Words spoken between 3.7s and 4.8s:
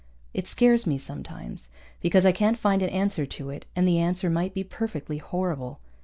and the answer might be